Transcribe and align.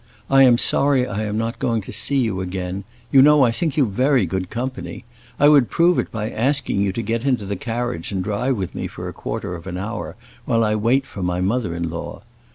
I 0.31 0.41
am 0.41 0.57
sorry 0.57 1.05
I 1.05 1.25
am 1.25 1.37
not 1.37 1.59
going 1.59 1.83
to 1.83 1.91
see 1.91 2.17
you 2.17 2.41
again; 2.41 2.85
you 3.11 3.21
know 3.21 3.43
I 3.43 3.51
think 3.51 3.77
you 3.77 3.85
very 3.85 4.25
good 4.25 4.49
company. 4.49 5.05
I 5.39 5.47
would 5.47 5.69
prove 5.69 5.99
it 5.99 6.09
by 6.11 6.31
asking 6.31 6.81
you 6.81 6.91
to 6.91 7.03
get 7.03 7.23
into 7.23 7.45
the 7.45 7.55
carriage 7.55 8.11
and 8.11 8.23
drive 8.23 8.57
with 8.57 8.73
me 8.73 8.87
for 8.87 9.07
a 9.07 9.13
quarter 9.13 9.53
of 9.53 9.67
an 9.67 9.77
hour, 9.77 10.15
while 10.45 10.63
I 10.63 10.73
wait 10.73 11.05
for 11.05 11.21
my 11.21 11.39
mother 11.39 11.75
in 11.75 11.87
law. 11.91 12.23